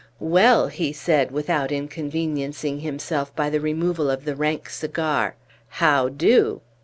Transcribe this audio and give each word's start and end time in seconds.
"Well," 0.19 0.69
he 0.69 0.93
said, 0.93 1.29
without 1.29 1.71
inconveniencing 1.71 2.79
himself 2.79 3.35
by 3.35 3.51
the 3.51 3.61
removal 3.61 4.09
of 4.09 4.25
the 4.25 4.35
rank 4.35 4.67
cigar, 4.71 5.35
"how 5.77 6.09
do?" 6.09 6.61